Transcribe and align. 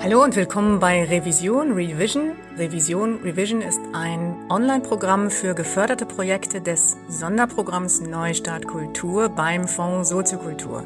Hallo 0.00 0.22
und 0.22 0.36
willkommen 0.36 0.78
bei 0.78 1.02
Revision 1.02 1.72
Revision. 1.72 2.30
Revision 2.56 3.16
Revision 3.24 3.62
ist 3.62 3.80
ein 3.92 4.36
Online-Programm 4.48 5.28
für 5.28 5.54
geförderte 5.54 6.06
Projekte 6.06 6.60
des 6.60 6.96
Sonderprogramms 7.08 8.02
Neustart 8.02 8.68
Kultur 8.68 9.28
beim 9.28 9.66
Fonds 9.66 10.10
Soziokultur. 10.10 10.84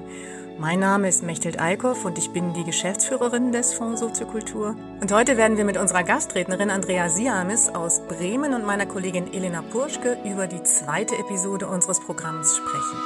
Mein 0.59 0.81
Name 0.81 1.09
ist 1.09 1.23
Mechthild 1.23 1.61
Eickhoff 1.61 2.07
und 2.07 2.17
ich 2.17 2.31
bin 2.31 2.55
die 2.55 2.65
Geschäftsführerin 2.65 3.53
des 3.53 3.75
Fonds 3.75 4.01
Soziokultur. 4.01 4.77
Und 5.03 5.13
heute 5.13 5.37
werden 5.37 5.59
wir 5.59 5.67
mit 5.67 5.77
unserer 5.77 6.05
Gastrednerin 6.05 6.71
Andrea 6.71 7.11
Siamis 7.11 7.69
aus 7.69 8.01
Bremen 8.07 8.55
und 8.55 8.65
meiner 8.65 8.87
Kollegin 8.87 9.31
Elena 9.35 9.61
Purschke 9.61 10.17
über 10.25 10.47
die 10.47 10.63
zweite 10.63 11.17
Episode 11.17 11.67
unseres 11.67 12.01
Programms 12.01 12.57
sprechen. 12.57 12.97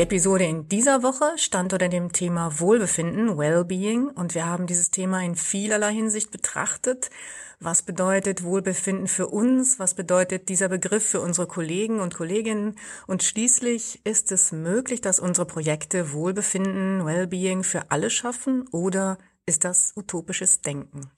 Die 0.00 0.04
Episode 0.04 0.44
in 0.44 0.66
dieser 0.66 1.02
Woche 1.02 1.36
stand 1.36 1.74
unter 1.74 1.90
dem 1.90 2.10
Thema 2.10 2.58
Wohlbefinden, 2.58 3.36
Wellbeing, 3.36 4.08
und 4.08 4.34
wir 4.34 4.46
haben 4.46 4.66
dieses 4.66 4.90
Thema 4.90 5.22
in 5.22 5.36
vielerlei 5.36 5.92
Hinsicht 5.92 6.30
betrachtet. 6.30 7.10
Was 7.58 7.82
bedeutet 7.82 8.42
Wohlbefinden 8.42 9.08
für 9.08 9.26
uns? 9.26 9.78
Was 9.78 9.92
bedeutet 9.92 10.48
dieser 10.48 10.70
Begriff 10.70 11.04
für 11.04 11.20
unsere 11.20 11.46
Kollegen 11.46 12.00
und 12.00 12.14
Kolleginnen? 12.14 12.76
Und 13.06 13.22
schließlich 13.24 14.00
ist 14.04 14.32
es 14.32 14.52
möglich, 14.52 15.02
dass 15.02 15.20
unsere 15.20 15.46
Projekte 15.46 16.14
Wohlbefinden, 16.14 17.04
Wellbeing 17.04 17.62
für 17.62 17.90
alle 17.90 18.08
schaffen 18.08 18.66
oder 18.68 19.18
ist 19.44 19.64
das 19.64 19.92
utopisches 19.96 20.62
Denken? 20.62 21.10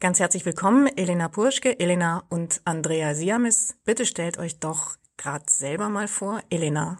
Ganz 0.00 0.20
herzlich 0.20 0.46
willkommen, 0.46 0.86
Elena 0.86 1.28
Purschke, 1.28 1.78
Elena 1.78 2.24
und 2.30 2.62
Andrea 2.64 3.14
Siamis. 3.14 3.76
Bitte 3.84 4.06
stellt 4.06 4.38
euch 4.38 4.58
doch 4.58 4.96
gerade 5.18 5.44
selber 5.48 5.90
mal 5.90 6.08
vor. 6.08 6.40
Elena, 6.48 6.96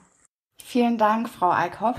Vielen 0.68 0.98
Dank, 0.98 1.28
Frau 1.28 1.52
Eickhoff. 1.52 1.94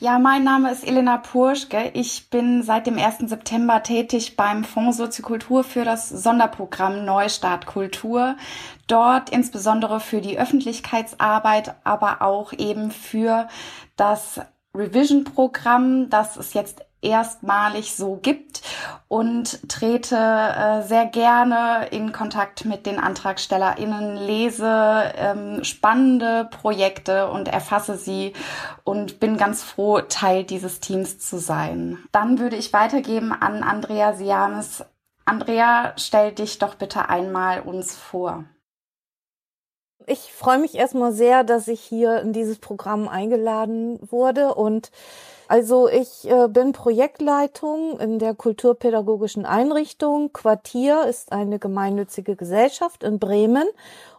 Ja, 0.00 0.18
mein 0.18 0.42
Name 0.42 0.72
ist 0.72 0.86
Elena 0.86 1.18
Purschke. 1.18 1.90
Ich 1.92 2.30
bin 2.30 2.62
seit 2.62 2.86
dem 2.86 2.98
1. 2.98 3.28
September 3.28 3.82
tätig 3.82 4.36
beim 4.38 4.64
Fonds 4.64 4.96
Soziokultur 4.96 5.64
für 5.64 5.84
das 5.84 6.08
Sonderprogramm 6.08 7.04
Neustart 7.04 7.66
Kultur. 7.66 8.36
Dort 8.86 9.28
insbesondere 9.28 10.00
für 10.00 10.22
die 10.22 10.38
Öffentlichkeitsarbeit, 10.38 11.74
aber 11.84 12.22
auch 12.22 12.54
eben 12.54 12.90
für 12.90 13.48
das 13.96 14.40
Revision-Programm, 14.74 16.08
das 16.08 16.38
es 16.38 16.54
jetzt 16.54 16.85
erstmalig 17.02 17.94
so 17.94 18.16
gibt 18.16 18.62
und 19.08 19.68
trete 19.68 20.16
äh, 20.16 20.82
sehr 20.82 21.06
gerne 21.06 21.86
in 21.90 22.12
Kontakt 22.12 22.64
mit 22.64 22.86
den 22.86 22.98
AntragstellerInnen, 22.98 24.16
lese 24.16 25.12
ähm, 25.16 25.64
spannende 25.64 26.48
Projekte 26.50 27.30
und 27.30 27.48
erfasse 27.48 27.96
sie 27.96 28.32
und 28.84 29.20
bin 29.20 29.36
ganz 29.36 29.62
froh, 29.62 30.00
Teil 30.00 30.44
dieses 30.44 30.80
Teams 30.80 31.18
zu 31.18 31.38
sein. 31.38 31.98
Dann 32.12 32.38
würde 32.38 32.56
ich 32.56 32.72
weitergeben 32.72 33.32
an 33.32 33.62
Andrea 33.62 34.14
Siames. 34.14 34.84
Andrea, 35.24 35.92
stell 35.96 36.32
dich 36.32 36.58
doch 36.58 36.76
bitte 36.76 37.08
einmal 37.08 37.60
uns 37.60 37.96
vor. 37.96 38.44
Ich 40.08 40.32
freue 40.32 40.58
mich 40.58 40.76
erstmal 40.76 41.12
sehr, 41.12 41.42
dass 41.42 41.66
ich 41.66 41.80
hier 41.80 42.20
in 42.20 42.32
dieses 42.32 42.58
Programm 42.58 43.08
eingeladen 43.08 43.98
wurde. 44.08 44.54
Und 44.54 44.92
also 45.48 45.88
ich 45.88 46.30
äh, 46.30 46.46
bin 46.46 46.72
Projektleitung 46.72 47.98
in 47.98 48.20
der 48.20 48.34
kulturpädagogischen 48.34 49.44
Einrichtung. 49.44 50.32
Quartier 50.32 51.06
ist 51.06 51.32
eine 51.32 51.58
gemeinnützige 51.58 52.36
Gesellschaft 52.36 53.02
in 53.02 53.18
Bremen. 53.18 53.66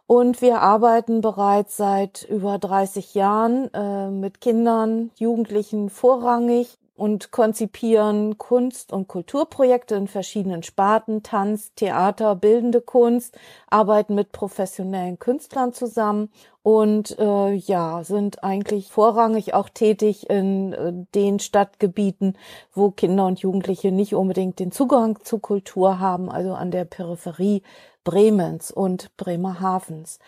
Und 0.08 0.42
wir 0.42 0.62
arbeiten 0.62 1.22
bereits 1.22 1.78
seit 1.78 2.24
über 2.30 2.58
30 2.58 3.14
Jahren 3.14 3.74
äh, 3.74 4.10
mit 4.10 4.42
Kindern, 4.42 5.12
Jugendlichen 5.16 5.90
vorrangig 5.90 6.78
und 6.98 7.32
konzipieren 7.32 8.38
Kunst- 8.38 8.92
und 8.92 9.08
Kulturprojekte 9.08 9.96
in 9.96 10.08
verschiedenen 10.08 10.64
Sparten, 10.64 11.24
Tanz, 11.24 11.72
Theater, 11.76 12.36
bildende 12.36 12.82
Kunst, 12.82 13.38
arbeiten 13.70 14.16
mit 14.16 14.32
professionellen 14.32 15.20
Künstlern 15.20 15.74
zusammen 15.74 16.30
und 16.64 17.18
äh, 17.20 17.54
ja, 17.54 18.04
sind 18.04 18.44
eigentlich 18.44 18.92
vorrangig 18.92 19.54
auch 19.54 19.70
tätig 19.70 20.30
in 20.30 20.74
äh, 20.74 20.92
den 21.16 21.40
Stadtgebieten, 21.40 22.38
wo 22.74 22.92
Kinder 22.92 23.26
und 23.28 23.40
Jugendliche 23.40 23.92
nicht 23.92 24.16
unbedingt 24.16 24.60
den 24.60 24.72
Zugang 24.72 25.20
zu 25.24 25.40
Kultur 25.40 26.00
haben, 26.00 26.30
also 26.30 26.54
an 26.56 26.72
der 26.72 26.86
Peripherie 26.86 27.62
Bremens 28.04 28.72
und 28.72 29.16
Bremerhavens. 29.18 30.20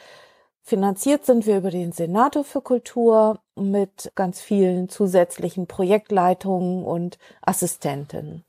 Finanziert 0.69 1.25
sind 1.25 1.47
wir 1.47 1.57
über 1.57 1.72
den 1.72 1.94
Senator 1.94 2.44
für 2.44 2.62
Kultur 2.62 3.40
mit 3.56 4.12
ganz 4.13 4.40
vielen 4.40 4.88
zusätzlichen 4.88 5.66
Projektleitungen 5.66 6.85
und 6.85 7.18
Assistentinnen. 7.41 8.44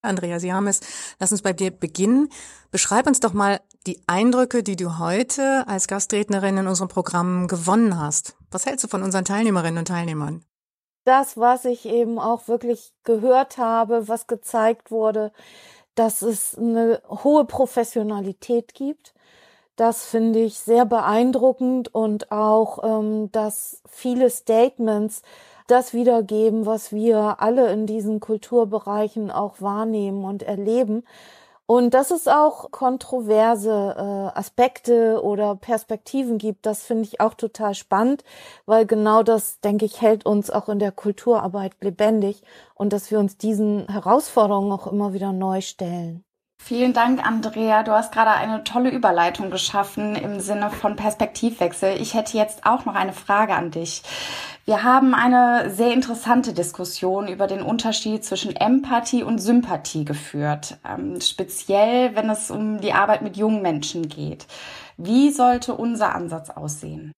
Andrea 0.00 0.38
Siames, 0.38 0.82
lass 1.18 1.32
uns 1.32 1.42
bei 1.42 1.52
dir 1.52 1.72
beginnen. 1.72 2.28
Beschreib 2.70 3.08
uns 3.08 3.18
doch 3.18 3.32
mal 3.32 3.60
die 3.88 4.00
Eindrücke, 4.06 4.62
die 4.62 4.76
du 4.76 5.00
heute 5.00 5.66
als 5.66 5.88
Gastrednerin 5.88 6.58
in 6.58 6.68
unserem 6.68 6.86
Programm 6.86 7.48
gewonnen 7.48 7.98
hast. 7.98 8.36
Was 8.52 8.66
hältst 8.66 8.84
du 8.84 8.88
von 8.88 9.02
unseren 9.02 9.24
Teilnehmerinnen 9.24 9.78
und 9.78 9.88
Teilnehmern? 9.88 10.44
Das, 11.04 11.36
was 11.36 11.64
ich 11.64 11.86
eben 11.86 12.20
auch 12.20 12.46
wirklich 12.46 12.92
gehört 13.02 13.58
habe, 13.58 14.06
was 14.06 14.28
gezeigt 14.28 14.92
wurde, 14.92 15.32
dass 15.96 16.22
es 16.22 16.56
eine 16.56 17.02
hohe 17.08 17.44
Professionalität 17.44 18.74
gibt, 18.74 19.12
das 19.76 20.04
finde 20.04 20.40
ich 20.40 20.58
sehr 20.58 20.84
beeindruckend 20.86 21.94
und 21.94 22.30
auch, 22.30 22.82
ähm, 22.84 23.30
dass 23.32 23.82
viele 23.88 24.30
Statements 24.30 25.22
das 25.66 25.94
wiedergeben, 25.94 26.66
was 26.66 26.92
wir 26.92 27.40
alle 27.40 27.72
in 27.72 27.86
diesen 27.86 28.20
Kulturbereichen 28.20 29.30
auch 29.30 29.60
wahrnehmen 29.60 30.24
und 30.24 30.42
erleben. 30.42 31.04
Und 31.66 31.94
dass 31.94 32.10
es 32.10 32.28
auch 32.28 32.70
kontroverse 32.72 33.70
äh, 33.96 34.38
Aspekte 34.38 35.22
oder 35.22 35.56
Perspektiven 35.56 36.36
gibt, 36.36 36.66
das 36.66 36.82
finde 36.84 37.04
ich 37.04 37.20
auch 37.20 37.32
total 37.34 37.74
spannend, 37.74 38.22
weil 38.66 38.84
genau 38.86 39.22
das, 39.22 39.60
denke 39.60 39.86
ich, 39.86 40.02
hält 40.02 40.26
uns 40.26 40.50
auch 40.50 40.68
in 40.68 40.78
der 40.78 40.92
Kulturarbeit 40.92 41.72
lebendig 41.80 42.42
und 42.74 42.92
dass 42.92 43.10
wir 43.10 43.18
uns 43.18 43.38
diesen 43.38 43.88
Herausforderungen 43.88 44.72
auch 44.72 44.86
immer 44.86 45.14
wieder 45.14 45.32
neu 45.32 45.62
stellen. 45.62 46.22
Vielen 46.66 46.94
Dank, 46.94 47.22
Andrea. 47.22 47.82
Du 47.82 47.92
hast 47.92 48.10
gerade 48.10 48.30
eine 48.30 48.64
tolle 48.64 48.88
Überleitung 48.88 49.50
geschaffen 49.50 50.16
im 50.16 50.40
Sinne 50.40 50.70
von 50.70 50.96
Perspektivwechsel. 50.96 52.00
Ich 52.00 52.14
hätte 52.14 52.38
jetzt 52.38 52.64
auch 52.64 52.86
noch 52.86 52.94
eine 52.94 53.12
Frage 53.12 53.54
an 53.54 53.70
dich. 53.70 54.02
Wir 54.64 54.82
haben 54.82 55.12
eine 55.14 55.68
sehr 55.68 55.92
interessante 55.92 56.54
Diskussion 56.54 57.28
über 57.28 57.48
den 57.48 57.60
Unterschied 57.60 58.24
zwischen 58.24 58.56
Empathie 58.56 59.22
und 59.22 59.40
Sympathie 59.40 60.06
geführt, 60.06 60.78
ähm, 60.88 61.20
speziell 61.20 62.16
wenn 62.16 62.30
es 62.30 62.50
um 62.50 62.80
die 62.80 62.94
Arbeit 62.94 63.20
mit 63.20 63.36
jungen 63.36 63.60
Menschen 63.60 64.08
geht. 64.08 64.46
Wie 64.96 65.32
sollte 65.32 65.74
unser 65.74 66.14
Ansatz 66.14 66.48
aussehen? 66.48 67.12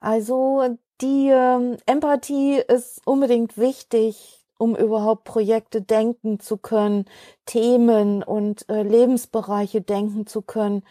Also 0.00 0.76
die 1.00 1.30
ähm, 1.30 1.78
Empathie 1.86 2.56
ist 2.58 3.00
unbedingt 3.06 3.56
wichtig 3.56 4.43
um 4.64 4.74
überhaupt 4.74 5.24
Projekte 5.24 5.82
denken 5.82 6.40
zu 6.40 6.56
können, 6.56 7.04
Themen 7.44 8.22
und 8.22 8.66
äh, 8.70 8.82
Lebensbereiche 8.82 9.82
denken 9.82 10.26
zu 10.26 10.40
können. 10.40 10.82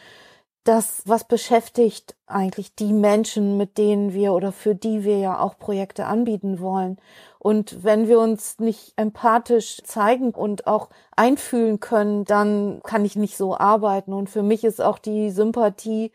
Das, 0.64 1.02
was 1.06 1.26
beschäftigt 1.26 2.16
eigentlich 2.28 2.76
die 2.76 2.94
Menschen, 2.94 3.58
mit 3.58 3.78
denen 3.80 4.14
wir 4.14 4.34
oder 4.34 4.52
für 4.52 4.76
die 4.76 5.04
wir 5.04 5.18
ja 5.18 5.40
auch 5.40 5.58
Projekte 5.58 6.06
anbieten 6.06 6.62
wollen. 6.62 6.98
Und 7.40 7.84
wenn 7.84 8.08
wir 8.08 8.20
uns 8.20 8.60
nicht 8.60 8.94
empathisch 8.96 9.82
zeigen 9.84 10.32
und 10.32 10.68
auch 10.68 10.90
einfühlen 11.18 11.80
können, 11.80 12.24
dann 12.24 12.80
kann 12.84 13.04
ich 13.04 13.16
nicht 13.16 13.36
so 13.36 13.58
arbeiten. 13.58 14.14
Und 14.14 14.30
für 14.30 14.44
mich 14.44 14.64
ist 14.64 14.82
auch 14.82 15.00
die 15.00 15.32
Sympathie 15.32 16.12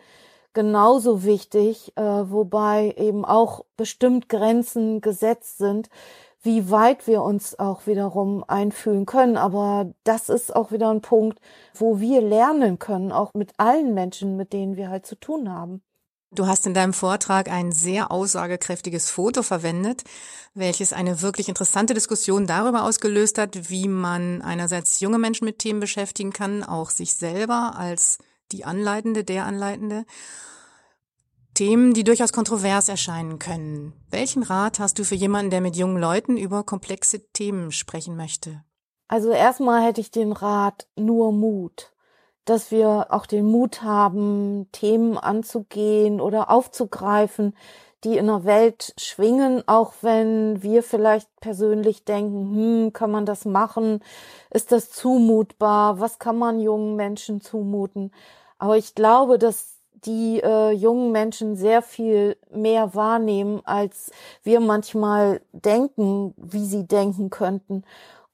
genauso 0.55 1.25
wichtig, 1.25 1.93
äh, 1.97 2.03
wobei 2.03 2.95
eben 2.97 3.25
auch 3.25 3.65
bestimmt 3.77 4.29
Grenzen 4.29 5.01
gesetzt 5.01 5.59
sind 5.59 5.91
wie 6.49 6.71
weit 6.71 7.07
wir 7.07 7.23
uns 7.23 7.59
auch 7.59 7.87
wiederum 7.87 8.43
einfühlen 8.49 9.05
können. 9.05 9.37
Aber 9.37 9.93
das 10.05 10.31
ist 10.31 10.57
auch 10.57 10.73
wieder 10.73 10.89
ein 10.89 11.03
Punkt, 11.03 11.41
wo 11.75 12.01
wir 12.01 12.23
lernen 12.23 12.79
können, 12.79 13.13
auch 13.13 13.35
mit 13.35 13.53
allen 13.59 13.93
Menschen, 13.93 14.39
mit 14.39 14.55
denen 14.55 14.77
wir 14.77 14.89
halt 14.89 15.05
zu 15.05 15.15
tun 15.17 15.53
haben. 15.53 15.83
Du 16.31 16.47
hast 16.47 16.67
in 16.67 16.73
deinem 16.73 16.95
Vortrag 16.95 17.51
ein 17.51 17.71
sehr 17.71 18.11
aussagekräftiges 18.11 19.11
Foto 19.11 19.43
verwendet, 19.43 20.05
welches 20.55 20.95
eine 20.95 21.21
wirklich 21.21 21.51
interessante 21.51 21.93
Diskussion 21.93 22.47
darüber 22.47 22.85
ausgelöst 22.85 23.37
hat, 23.37 23.69
wie 23.69 23.87
man 23.87 24.41
einerseits 24.41 25.01
junge 25.01 25.19
Menschen 25.19 25.45
mit 25.45 25.59
Themen 25.59 25.81
beschäftigen 25.81 26.33
kann, 26.33 26.65
auch 26.65 26.89
sich 26.89 27.15
selber 27.15 27.75
als 27.77 28.19
die 28.53 28.65
Anleitende, 28.65 29.23
der 29.23 29.45
Anleitende 29.45 30.07
Themen, 31.59 31.93
die 31.93 32.05
durchaus 32.05 32.33
kontrovers 32.33 32.89
erscheinen 32.89 33.41
können. 33.41 33.93
Welchen 34.13 34.45
Rat 34.45 34.79
hast 34.79 34.97
du 35.01 35.05
für 35.05 35.17
jemanden, 35.17 35.51
der 35.51 35.61
mit 35.61 35.75
jungen 35.75 36.01
Leuten 36.01 36.37
über 36.37 36.63
komplexe 36.63 37.33
Themen 37.33 37.73
sprechen 37.73 38.15
möchte? 38.15 38.63
Also 39.09 39.31
erstmal 39.31 39.83
hätte 39.83 40.01
ich 40.01 40.13
den 40.13 40.31
Rat 40.31 40.87
nur 40.95 41.33
Mut, 41.33 41.93
dass 42.45 42.71
wir 42.71 43.09
auch 43.11 43.27
den 43.27 43.45
Mut 43.45 43.83
haben, 43.83 44.69
Themen 44.71 45.19
anzugehen 45.19 46.21
oder 46.21 46.49
aufzugreifen, 46.49 47.57
die 48.05 48.19
in 48.19 48.29
der 48.29 48.45
Welt 48.45 48.95
schwingen, 48.97 49.67
auch 49.67 49.95
wenn 50.03 50.63
wir 50.63 50.85
vielleicht 50.85 51.29
persönlich 51.41 52.05
denken, 52.05 52.55
hm, 52.55 52.93
kann 52.93 53.11
man 53.11 53.27
das 53.27 53.45
machen? 53.45 53.99
Ist 54.51 54.71
das 54.71 54.93
zumutbar? 54.93 55.99
Was 55.99 56.21
kann 56.21 56.39
man 56.39 56.61
jungen 56.61 56.95
Menschen 56.95 57.41
zumuten? 57.41 58.13
Aber 58.59 58.77
ich 58.77 58.95
glaube, 58.95 59.41
dass 59.41 59.78
die 60.05 60.41
äh, 60.43 60.71
jungen 60.73 61.13
Menschen 61.13 61.57
sehr 61.57 61.83
viel 61.83 62.37
mehr 62.51 62.95
wahrnehmen, 62.95 63.61
als 63.65 64.11
wir 64.43 64.61
manchmal 64.61 65.41
denken, 65.53 66.35
wie 66.37 66.65
sie 66.65 66.87
denken 66.87 67.31
könnten. 67.31 67.85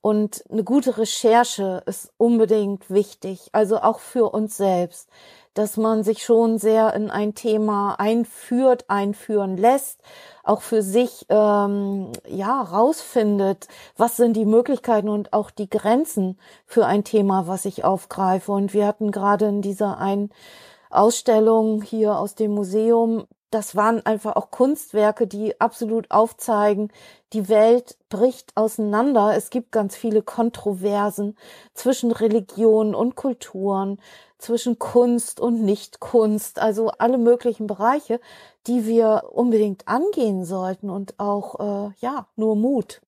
Und 0.01 0.45
eine 0.51 0.65
gute 0.65 0.99
Recherche 0.99 1.83
ist 1.87 2.13
unbedingt 2.19 2.91
wichtig, 2.91 3.49
also 3.53 3.79
auch 3.79 4.01
für 4.01 4.35
uns 4.35 4.57
selbst, 4.59 5.09
dass 5.55 5.79
man 5.79 6.03
sich 6.03 6.23
schon 6.25 6.59
sehr 6.59 6.93
in 6.95 7.11
ein 7.11 7.35
Thema 7.35 7.95
einführt, 7.99 8.85
einführen 8.89 9.57
lässt, 9.57 10.01
auch 10.43 10.61
für 10.61 10.83
sich 10.83 11.25
ähm, 11.31 12.13
ja 12.29 12.61
rausfindet, 12.61 13.69
was 13.97 14.17
sind 14.17 14.35
die 14.37 14.45
Möglichkeiten 14.45 15.09
und 15.09 15.33
auch 15.33 15.51
die 15.51 15.71
Grenzen 15.71 16.39
für 16.67 16.85
ein 16.85 17.05
Thema, 17.05 17.47
was 17.47 17.65
ich 17.65 17.85
aufgreife. 17.85 18.53
Und 18.53 18.75
wir 18.75 18.87
hatten 18.87 19.11
gerade 19.11 19.47
in 19.47 19.63
dieser 19.63 19.97
einen 19.97 20.31
Ausstellung 20.95 21.83
hier 21.83 22.19
aus 22.19 22.35
dem 22.35 22.53
Museum 22.53 23.27
das 23.55 23.77
waren 23.77 24.05
einfach 24.05 24.35
auch 24.35 24.51
Kunstwerke, 24.51 25.29
die 25.29 25.61
absolut 25.61 26.11
aufzeigen, 26.11 26.91
die 27.33 27.49
Welt 27.49 27.97
bricht 28.09 28.51
auseinander. 28.57 29.37
Es 29.37 29.49
gibt 29.49 29.71
ganz 29.71 29.95
viele 29.95 30.23
Kontroversen 30.23 31.37
zwischen 31.73 32.11
Religionen 32.11 32.97
und 32.97 33.15
Kulturen, 33.15 34.01
zwischen 34.39 34.81
Kunst 34.81 35.39
und 35.39 35.63
Nichtkunst, 35.63 36.59
also 36.59 36.89
alle 36.99 37.17
möglichen 37.17 37.69
Bereiche, 37.69 38.19
die 38.67 38.87
wir 38.87 39.31
unbedingt 39.31 39.87
angehen 39.87 40.45
sollten 40.45 40.91
und 40.91 41.21
auch, 41.21 41.61
äh, 41.61 41.93
ja, 42.01 42.27
nur 42.35 42.57
Mut. 42.57 43.03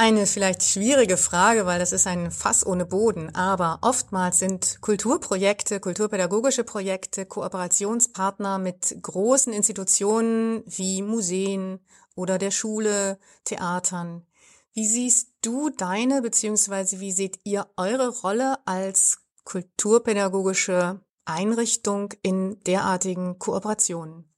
Eine 0.00 0.26
vielleicht 0.26 0.62
schwierige 0.62 1.16
Frage, 1.16 1.66
weil 1.66 1.80
das 1.80 1.90
ist 1.90 2.06
ein 2.06 2.30
Fass 2.30 2.64
ohne 2.64 2.86
Boden, 2.86 3.34
aber 3.34 3.80
oftmals 3.82 4.38
sind 4.38 4.78
Kulturprojekte, 4.80 5.80
kulturpädagogische 5.80 6.62
Projekte 6.62 7.26
Kooperationspartner 7.26 8.58
mit 8.58 8.96
großen 9.02 9.52
Institutionen 9.52 10.62
wie 10.66 11.02
Museen 11.02 11.80
oder 12.14 12.38
der 12.38 12.52
Schule, 12.52 13.18
Theatern. 13.42 14.24
Wie 14.72 14.86
siehst 14.86 15.32
du 15.42 15.68
deine 15.70 16.22
beziehungsweise 16.22 17.00
wie 17.00 17.10
seht 17.10 17.40
ihr 17.42 17.66
eure 17.76 18.20
Rolle 18.20 18.58
als 18.66 19.18
kulturpädagogische 19.42 21.00
Einrichtung 21.24 22.14
in 22.22 22.62
derartigen 22.62 23.40
Kooperationen? 23.40 24.32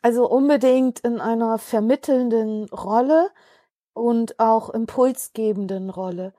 Also 0.00 0.26
unbedingt 0.26 1.00
in 1.00 1.20
einer 1.20 1.58
vermittelnden 1.58 2.70
Rolle 2.70 3.28
und 3.96 4.38
auch 4.38 4.70
impulsgebenden 4.70 5.90
Rolle. 5.90 6.34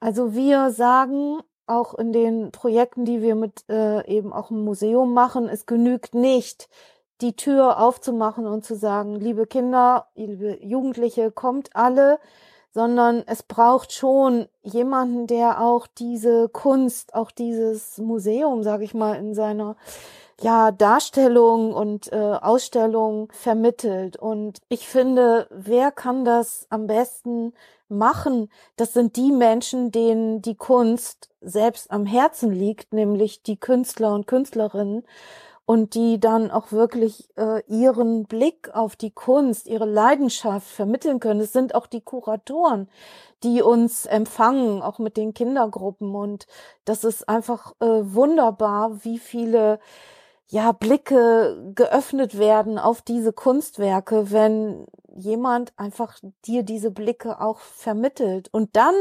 Also 0.00 0.34
wir 0.34 0.70
sagen 0.70 1.38
auch 1.66 1.94
in 1.94 2.12
den 2.12 2.50
Projekten, 2.50 3.04
die 3.04 3.22
wir 3.22 3.36
mit 3.36 3.64
äh, 3.68 4.04
eben 4.06 4.32
auch 4.32 4.50
im 4.50 4.64
Museum 4.64 5.14
machen, 5.14 5.48
es 5.48 5.66
genügt 5.66 6.14
nicht, 6.14 6.68
die 7.20 7.36
Tür 7.36 7.80
aufzumachen 7.80 8.46
und 8.46 8.64
zu 8.64 8.74
sagen, 8.74 9.14
liebe 9.14 9.46
Kinder, 9.46 10.08
liebe 10.14 10.58
Jugendliche, 10.64 11.30
kommt 11.30 11.76
alle, 11.76 12.18
sondern 12.72 13.22
es 13.26 13.42
braucht 13.42 13.92
schon 13.92 14.48
jemanden, 14.62 15.26
der 15.26 15.60
auch 15.60 15.86
diese 15.86 16.48
Kunst, 16.48 17.14
auch 17.14 17.30
dieses 17.30 17.98
Museum, 17.98 18.62
sage 18.62 18.84
ich 18.84 18.94
mal, 18.94 19.14
in 19.14 19.34
seiner 19.34 19.76
ja, 20.42 20.70
Darstellung 20.70 21.72
und 21.74 22.12
äh, 22.12 22.16
Ausstellung 22.16 23.30
vermittelt. 23.32 24.16
Und 24.16 24.58
ich 24.68 24.88
finde, 24.88 25.46
wer 25.50 25.92
kann 25.92 26.24
das 26.24 26.66
am 26.70 26.86
besten 26.86 27.52
machen? 27.88 28.50
Das 28.76 28.94
sind 28.94 29.16
die 29.16 29.32
Menschen, 29.32 29.90
denen 29.92 30.40
die 30.40 30.54
Kunst 30.54 31.28
selbst 31.42 31.90
am 31.90 32.06
Herzen 32.06 32.52
liegt, 32.52 32.92
nämlich 32.92 33.42
die 33.42 33.58
Künstler 33.58 34.14
und 34.14 34.26
Künstlerinnen 34.26 35.04
und 35.66 35.94
die 35.94 36.18
dann 36.18 36.50
auch 36.50 36.72
wirklich 36.72 37.28
äh, 37.36 37.62
ihren 37.68 38.24
Blick 38.24 38.74
auf 38.74 38.96
die 38.96 39.12
Kunst, 39.12 39.66
ihre 39.66 39.84
Leidenschaft 39.84 40.66
vermitteln 40.66 41.20
können. 41.20 41.40
Es 41.40 41.52
sind 41.52 41.74
auch 41.74 41.86
die 41.86 42.00
Kuratoren, 42.00 42.88
die 43.44 43.62
uns 43.62 44.06
empfangen, 44.06 44.82
auch 44.82 44.98
mit 44.98 45.16
den 45.16 45.34
Kindergruppen. 45.34 46.14
Und 46.14 46.46
das 46.86 47.04
ist 47.04 47.28
einfach 47.28 47.74
äh, 47.80 47.86
wunderbar, 47.86 49.04
wie 49.04 49.18
viele 49.18 49.78
ja, 50.50 50.72
Blicke 50.72 51.72
geöffnet 51.76 52.36
werden 52.36 52.78
auf 52.78 53.02
diese 53.02 53.32
Kunstwerke, 53.32 54.32
wenn 54.32 54.84
jemand 55.14 55.72
einfach 55.78 56.18
dir 56.44 56.64
diese 56.64 56.90
Blicke 56.90 57.40
auch 57.40 57.60
vermittelt 57.60 58.48
und 58.52 58.74
dann 58.74 58.94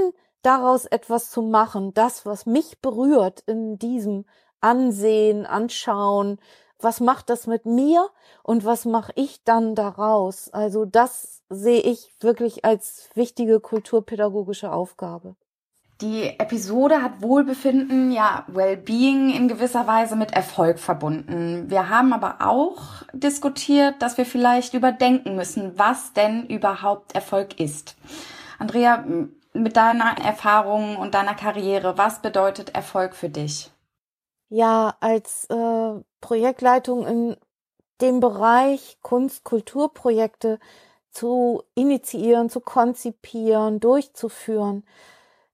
daraus 0.44 0.86
etwas 0.86 1.32
zu 1.32 1.42
machen, 1.42 1.94
das, 1.96 2.24
was 2.26 2.46
mich 2.46 2.82
berührt 2.82 3.42
in 3.48 3.80
diesem 3.80 4.26
Ansehen, 4.62 5.48
Anschauen, 5.48 6.40
was 6.78 7.00
macht 7.00 7.32
das 7.32 7.48
mit 7.48 7.66
mir 7.66 8.10
und 8.44 8.64
was 8.64 8.86
mache 8.86 9.12
ich 9.16 9.44
dann 9.44 9.74
daraus? 9.74 10.50
Also 10.50 10.86
das 10.86 11.42
sehe 11.50 11.82
ich 11.82 12.14
wirklich 12.20 12.64
als 12.64 13.10
wichtige 13.16 13.60
kulturpädagogische 13.60 14.72
Aufgabe. 14.72 15.36
Die 16.02 16.40
Episode 16.40 17.02
hat 17.02 17.22
Wohlbefinden, 17.22 18.12
ja, 18.12 18.46
Wellbeing 18.48 19.32
in 19.32 19.50
gewisser 19.50 19.86
Weise 19.86 20.16
mit 20.16 20.32
Erfolg 20.32 20.80
verbunden. 20.80 21.70
Wir 21.70 21.90
haben 21.90 22.14
aber 22.14 22.38
auch 22.40 23.04
diskutiert, 23.12 24.02
dass 24.02 24.18
wir 24.18 24.26
vielleicht 24.26 24.74
überdenken 24.74 25.36
müssen, 25.36 25.78
was 25.78 26.14
denn 26.14 26.46
überhaupt 26.48 27.16
Erfolg 27.16 27.60
ist. 27.60 27.98
Andrea, 28.60 29.04
mit 29.54 29.76
deiner 29.76 30.18
Erfahrung 30.24 30.96
und 30.96 31.16
deiner 31.16 31.36
Karriere, 31.36 31.98
was 31.98 32.22
bedeutet 32.22 32.76
Erfolg 32.76 33.14
für 33.14 33.30
dich? 33.30 33.70
Ja, 34.48 34.96
als 35.02 35.48
äh, 35.50 36.02
Projektleitung 36.22 37.06
in 37.06 37.36
dem 38.00 38.22
Bereich 38.22 39.00
Kunst, 39.02 39.44
Kulturprojekte 39.44 40.60
zu 41.12 41.64
initiieren, 41.76 42.50
zu 42.50 42.62
konzipieren, 42.62 43.82
durchzuführen, 43.82 44.86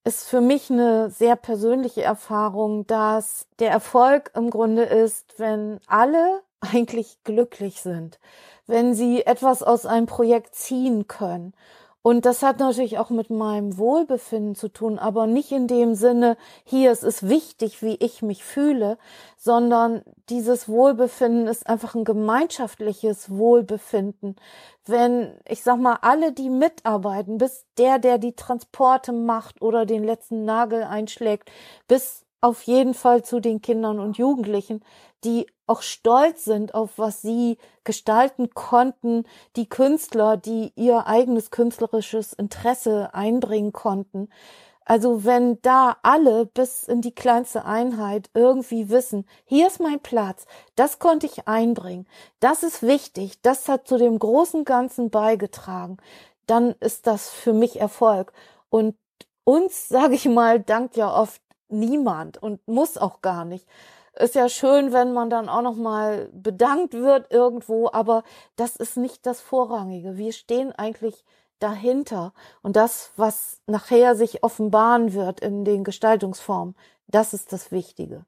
ist 0.05 0.29
für 0.29 0.39
mich 0.39 0.69
eine 0.69 1.09
sehr 1.09 1.35
persönliche 1.35 2.03
Erfahrung, 2.03 2.85
dass 2.85 3.47
der 3.59 3.71
Erfolg 3.71 4.31
im 4.35 4.51
Grunde 4.51 4.83
ist, 4.83 5.37
wenn 5.37 5.79
alle 5.87 6.41
eigentlich 6.59 7.17
glücklich 7.23 7.81
sind, 7.81 8.19
wenn 8.67 8.93
sie 8.93 9.25
etwas 9.25 9.63
aus 9.63 9.85
einem 9.85 10.05
Projekt 10.05 10.55
ziehen 10.55 11.07
können 11.07 11.53
und 12.05 12.27
das 12.27 12.43
hat 12.43 12.59
natürlich 12.59 12.99
auch 12.99 13.09
mit 13.09 13.31
meinem 13.31 13.79
Wohlbefinden 13.79 14.53
zu 14.53 14.67
tun, 14.67 14.99
aber 14.99 15.25
nicht 15.25 15.51
in 15.51 15.65
dem 15.65 15.95
Sinne, 15.95 16.37
hier 16.63 16.91
es 16.91 17.01
ist 17.01 17.27
wichtig, 17.27 17.81
wie 17.81 17.95
ich 17.95 18.21
mich 18.21 18.43
fühle, 18.43 18.99
sondern 19.37 20.03
dieses 20.29 20.69
Wohlbefinden 20.69 21.47
ist 21.47 21.65
einfach 21.65 21.95
ein 21.95 22.03
gemeinschaftliches 22.03 23.31
Wohlbefinden. 23.31 24.35
Wenn, 24.85 25.35
ich 25.49 25.63
sag 25.63 25.79
mal, 25.79 25.97
alle, 26.03 26.31
die 26.31 26.51
mitarbeiten, 26.51 27.39
bis 27.39 27.65
der, 27.79 27.97
der 27.97 28.19
die 28.19 28.35
Transporte 28.35 29.11
macht 29.11 29.63
oder 29.63 29.87
den 29.87 30.03
letzten 30.03 30.45
Nagel 30.45 30.83
einschlägt, 30.83 31.51
bis 31.87 32.23
auf 32.39 32.61
jeden 32.61 32.93
Fall 32.93 33.23
zu 33.23 33.39
den 33.39 33.63
Kindern 33.63 33.99
und 33.99 34.19
Jugendlichen, 34.19 34.83
die 35.25 35.47
auch 35.67 35.81
stolz 35.81 36.45
sind 36.45 36.75
auf 36.75 36.97
was 36.97 37.21
sie 37.21 37.57
gestalten 37.83 38.51
konnten, 38.53 39.25
die 39.55 39.67
Künstler, 39.67 40.37
die 40.37 40.71
ihr 40.75 41.07
eigenes 41.07 41.51
künstlerisches 41.51 42.33
Interesse 42.33 43.13
einbringen 43.13 43.73
konnten. 43.73 44.29
Also 44.87 45.25
wenn 45.25 45.59
da 45.63 45.97
alle 46.03 46.45
bis 46.45 46.83
in 46.83 47.01
die 47.01 47.15
kleinste 47.15 47.65
Einheit 47.65 48.29
irgendwie 48.35 48.89
wissen, 48.89 49.27
hier 49.43 49.65
ist 49.65 49.79
mein 49.79 49.99
Platz, 49.99 50.45
das 50.75 50.99
konnte 50.99 51.25
ich 51.25 51.47
einbringen, 51.47 52.05
das 52.39 52.61
ist 52.61 52.83
wichtig, 52.83 53.41
das 53.41 53.67
hat 53.67 53.87
zu 53.87 53.97
dem 53.97 54.19
großen 54.19 54.63
Ganzen 54.63 55.09
beigetragen, 55.09 55.97
dann 56.45 56.75
ist 56.79 57.07
das 57.07 57.31
für 57.31 57.53
mich 57.53 57.79
Erfolg. 57.79 58.31
Und 58.69 58.95
uns, 59.43 59.87
sage 59.89 60.13
ich 60.13 60.25
mal, 60.25 60.59
dankt 60.59 60.97
ja 60.97 61.11
oft 61.11 61.41
niemand 61.67 62.37
und 62.37 62.67
muss 62.67 62.99
auch 62.99 63.21
gar 63.21 63.43
nicht 63.43 63.67
ist 64.17 64.35
ja 64.35 64.49
schön, 64.49 64.93
wenn 64.93 65.13
man 65.13 65.29
dann 65.29 65.49
auch 65.49 65.61
noch 65.61 65.75
mal 65.75 66.29
bedankt 66.33 66.93
wird 66.93 67.31
irgendwo, 67.31 67.89
aber 67.91 68.23
das 68.55 68.75
ist 68.75 68.97
nicht 68.97 69.25
das 69.25 69.41
Vorrangige. 69.41 70.17
Wir 70.17 70.31
stehen 70.31 70.71
eigentlich 70.71 71.23
dahinter 71.59 72.33
und 72.61 72.75
das, 72.75 73.11
was 73.15 73.61
nachher 73.67 74.15
sich 74.15 74.43
offenbaren 74.43 75.13
wird 75.13 75.39
in 75.39 75.65
den 75.65 75.83
Gestaltungsformen, 75.83 76.75
das 77.07 77.33
ist 77.33 77.53
das 77.53 77.71
Wichtige. 77.71 78.25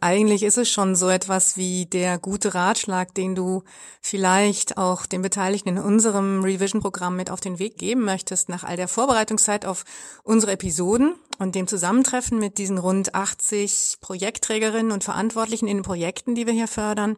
Eigentlich 0.00 0.42
ist 0.42 0.58
es 0.58 0.70
schon 0.70 0.94
so 0.94 1.08
etwas 1.08 1.56
wie 1.56 1.86
der 1.86 2.18
gute 2.18 2.54
Ratschlag, 2.54 3.14
den 3.14 3.34
du 3.34 3.62
vielleicht 4.02 4.76
auch 4.76 5.06
den 5.06 5.22
Beteiligten 5.22 5.70
in 5.70 5.78
unserem 5.78 6.44
Revision-Programm 6.44 7.16
mit 7.16 7.30
auf 7.30 7.40
den 7.40 7.58
Weg 7.58 7.78
geben 7.78 8.04
möchtest, 8.04 8.50
nach 8.50 8.62
all 8.62 8.76
der 8.76 8.88
Vorbereitungszeit 8.88 9.64
auf 9.64 9.84
unsere 10.22 10.52
Episoden 10.52 11.14
und 11.38 11.54
dem 11.54 11.66
Zusammentreffen 11.66 12.38
mit 12.38 12.58
diesen 12.58 12.76
rund 12.76 13.14
80 13.14 13.96
Projektträgerinnen 14.02 14.92
und 14.92 15.02
Verantwortlichen 15.02 15.66
in 15.66 15.78
den 15.78 15.84
Projekten, 15.84 16.34
die 16.34 16.46
wir 16.46 16.52
hier 16.52 16.68
fördern. 16.68 17.16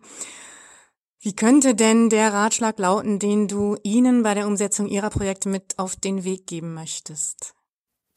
Wie 1.20 1.34
könnte 1.34 1.74
denn 1.74 2.10
der 2.10 2.32
Ratschlag 2.32 2.78
lauten, 2.78 3.18
den 3.18 3.48
du 3.48 3.76
ihnen 3.82 4.22
bei 4.22 4.34
der 4.34 4.46
Umsetzung 4.46 4.86
ihrer 4.86 5.10
Projekte 5.10 5.48
mit 5.48 5.76
auf 5.78 5.96
den 5.96 6.22
Weg 6.22 6.46
geben 6.46 6.74
möchtest? 6.74 7.57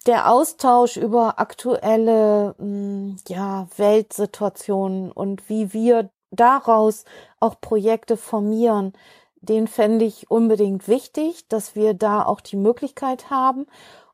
Der 0.07 0.31
Austausch 0.31 0.97
über 0.97 1.39
aktuelle 1.39 2.55
hm, 2.57 3.17
ja, 3.27 3.67
Weltsituationen 3.77 5.11
und 5.11 5.47
wie 5.49 5.73
wir 5.73 6.09
daraus 6.31 7.05
auch 7.39 7.59
Projekte 7.61 8.17
formieren, 8.17 8.93
den 9.41 9.67
fände 9.67 10.05
ich 10.05 10.29
unbedingt 10.29 10.87
wichtig, 10.87 11.47
dass 11.49 11.75
wir 11.75 11.93
da 11.93 12.23
auch 12.23 12.41
die 12.41 12.55
Möglichkeit 12.57 13.29
haben. 13.29 13.65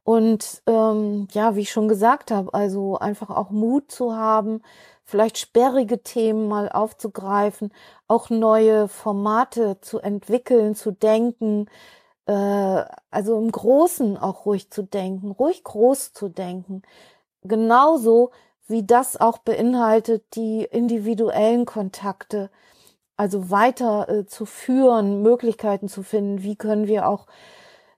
Und 0.04 0.62
ähm, 0.68 1.28
ja, 1.32 1.56
wie 1.56 1.62
ich 1.62 1.72
schon 1.72 1.90
gesagt 1.90 2.32
habe, 2.32 2.54
also 2.54 2.98
einfach 2.98 3.30
auch 3.30 3.50
Mut 3.50 3.92
zu 3.92 4.16
haben, 4.16 4.62
vielleicht 5.04 5.38
sperrige 5.38 6.02
Themen 6.02 6.48
mal 6.48 6.70
aufzugreifen, 6.70 7.74
auch 8.08 8.30
neue 8.30 8.88
Formate 8.88 9.80
zu 9.82 10.00
entwickeln, 10.00 10.76
zu 10.76 10.92
denken, 10.92 11.68
äh, 12.28 12.86
also 13.10 13.38
im 13.38 13.52
Großen 13.52 14.18
auch 14.18 14.46
ruhig 14.46 14.70
zu 14.70 14.84
denken, 14.84 15.32
ruhig 15.32 15.64
groß 15.64 16.14
zu 16.14 16.30
denken. 16.30 16.84
Genauso 17.44 18.32
wie 18.68 18.86
das 18.86 19.20
auch 19.20 19.38
beinhaltet, 19.38 20.26
die 20.36 20.64
individuellen 20.64 21.66
Kontakte, 21.66 22.52
also 23.16 23.50
weiter 23.50 24.10
äh, 24.10 24.26
zu 24.26 24.46
führen, 24.46 25.22
Möglichkeiten 25.24 25.88
zu 25.88 26.04
finden, 26.04 26.44
wie 26.44 26.58
können 26.58 26.88
wir 26.88 27.08
auch 27.08 27.28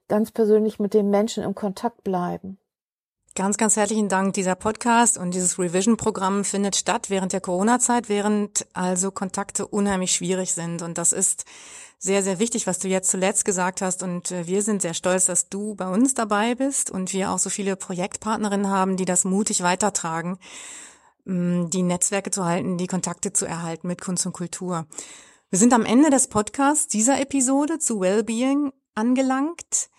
ganz 0.08 0.30
persönlich 0.30 0.78
mit 0.78 0.94
den 0.94 1.10
Menschen 1.10 1.42
im 1.42 1.54
Kontakt 1.54 2.04
bleiben. 2.04 2.58
Ganz, 3.36 3.56
ganz 3.56 3.76
herzlichen 3.76 4.08
Dank. 4.08 4.34
Dieser 4.34 4.56
Podcast 4.56 5.16
und 5.18 5.34
dieses 5.34 5.58
Revision-Programm 5.58 6.44
findet 6.44 6.74
statt 6.74 7.10
während 7.10 7.32
der 7.32 7.40
Corona-Zeit, 7.40 8.08
während 8.08 8.66
also 8.72 9.12
Kontakte 9.12 9.66
unheimlich 9.66 10.12
schwierig 10.12 10.52
sind. 10.52 10.82
Und 10.82 10.98
das 10.98 11.12
ist 11.12 11.44
sehr, 12.02 12.22
sehr 12.22 12.38
wichtig, 12.38 12.66
was 12.66 12.78
du 12.78 12.88
jetzt 12.88 13.10
zuletzt 13.10 13.44
gesagt 13.44 13.82
hast. 13.82 14.02
Und 14.02 14.32
äh, 14.32 14.46
wir 14.46 14.62
sind 14.62 14.82
sehr 14.82 14.94
stolz, 14.94 15.26
dass 15.26 15.50
du 15.50 15.74
bei 15.74 15.86
uns 15.86 16.14
dabei 16.14 16.54
bist 16.54 16.90
und 16.90 17.12
wir 17.12 17.30
auch 17.30 17.38
so 17.38 17.50
viele 17.50 17.76
Projektpartnerinnen 17.76 18.68
haben, 18.68 18.96
die 18.96 19.04
das 19.04 19.24
mutig 19.24 19.62
weitertragen, 19.62 20.38
mm, 21.26 21.66
die 21.66 21.82
Netzwerke 21.82 22.30
zu 22.30 22.44
halten, 22.44 22.78
die 22.78 22.86
Kontakte 22.86 23.34
zu 23.34 23.44
erhalten 23.44 23.86
mit 23.86 24.00
Kunst 24.00 24.24
und 24.24 24.32
Kultur. 24.32 24.86
Wir 25.50 25.58
sind 25.58 25.74
am 25.74 25.84
Ende 25.84 26.08
des 26.08 26.28
Podcasts 26.28 26.88
dieser 26.88 27.20
Episode 27.20 27.78
zu 27.78 28.00
Wellbeing 28.00 28.72
angelangt. 28.94 29.90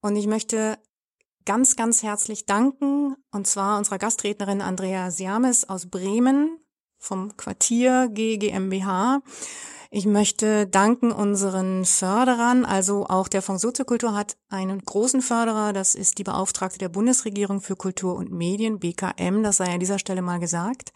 Und 0.00 0.14
ich 0.14 0.28
möchte 0.28 0.78
ganz, 1.44 1.74
ganz 1.74 2.04
herzlich 2.04 2.46
danken, 2.46 3.16
und 3.32 3.48
zwar 3.48 3.78
unserer 3.78 3.98
Gastrednerin 3.98 4.60
Andrea 4.60 5.10
Siames 5.10 5.68
aus 5.68 5.86
Bremen 5.86 6.60
vom 6.98 7.36
Quartier 7.36 8.08
GmbH 8.12 9.22
ich 9.90 10.04
möchte 10.04 10.66
danken 10.66 11.12
unseren 11.12 11.84
Förderern, 11.86 12.66
also 12.66 13.06
auch 13.06 13.28
der 13.28 13.40
Fonds 13.40 13.62
Soziokultur 13.62 14.14
hat 14.14 14.36
einen 14.50 14.80
großen 14.80 15.22
Förderer, 15.22 15.72
das 15.72 15.94
ist 15.94 16.18
die 16.18 16.24
Beauftragte 16.24 16.78
der 16.78 16.90
Bundesregierung 16.90 17.62
für 17.62 17.74
Kultur 17.74 18.14
und 18.16 18.30
Medien, 18.30 18.80
BKM, 18.80 19.42
das 19.42 19.56
sei 19.56 19.72
an 19.72 19.80
dieser 19.80 19.98
Stelle 19.98 20.20
mal 20.20 20.40
gesagt. 20.40 20.92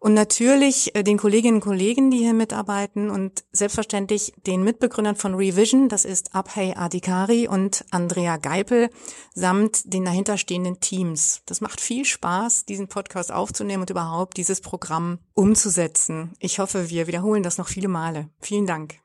Und 0.00 0.14
natürlich 0.14 0.96
äh, 0.96 1.04
den 1.04 1.18
Kolleginnen 1.18 1.56
und 1.56 1.60
Kollegen, 1.60 2.10
die 2.10 2.18
hier 2.18 2.32
mitarbeiten 2.32 3.10
und 3.10 3.44
selbstverständlich 3.52 4.32
den 4.46 4.64
Mitbegründern 4.64 5.14
von 5.14 5.34
Revision, 5.34 5.90
das 5.90 6.06
ist 6.06 6.34
Abhay 6.34 6.72
Adikari 6.74 7.46
und 7.46 7.84
Andrea 7.90 8.38
Geipel, 8.38 8.88
samt 9.34 9.92
den 9.92 10.06
dahinterstehenden 10.06 10.80
Teams. 10.80 11.42
Das 11.44 11.60
macht 11.60 11.82
viel 11.82 12.06
Spaß, 12.06 12.64
diesen 12.64 12.88
Podcast 12.88 13.30
aufzunehmen 13.30 13.82
und 13.82 13.90
überhaupt 13.90 14.38
dieses 14.38 14.62
Programm 14.62 15.18
umzusetzen. 15.34 16.32
Ich 16.38 16.58
hoffe, 16.58 16.88
wir 16.88 17.06
wiederholen 17.06 17.42
das 17.42 17.58
noch 17.58 17.68
viele 17.68 17.88
Male. 17.88 18.30
Vielen 18.40 18.66
Dank. 18.66 19.00